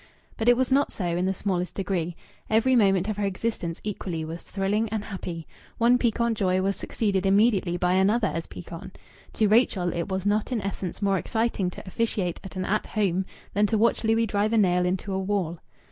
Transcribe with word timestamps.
But 0.35 0.49
it 0.49 0.57
was 0.57 0.71
not 0.71 0.91
so 0.91 1.05
in 1.05 1.27
the 1.27 1.33
smallest 1.35 1.75
degree. 1.75 2.15
Every 2.49 2.75
moment 2.75 3.07
of 3.07 3.17
her 3.17 3.23
existence 3.27 3.79
equally 3.83 4.25
was 4.25 4.41
thrilling 4.41 4.89
and 4.89 5.03
happy. 5.05 5.45
One 5.77 5.99
piquant 5.99 6.35
joy 6.39 6.59
was 6.63 6.75
succeeded 6.75 7.23
immediately 7.23 7.77
by 7.77 7.93
another 7.93 8.31
as 8.33 8.47
piquant. 8.47 8.97
To 9.33 9.47
Rachel 9.47 9.93
it 9.93 10.09
was 10.09 10.25
not 10.25 10.51
in 10.51 10.59
essence 10.59 11.03
more 11.03 11.19
exciting 11.19 11.69
to 11.69 11.85
officiate 11.85 12.39
at 12.43 12.55
an 12.55 12.65
At 12.65 12.87
Home 12.87 13.27
than 13.53 13.67
to 13.67 13.77
watch 13.77 14.03
Louis 14.03 14.25
drive 14.25 14.53
a 14.53 14.57
nail 14.57 14.87
into 14.87 15.13
a 15.13 15.19
wall. 15.19 15.59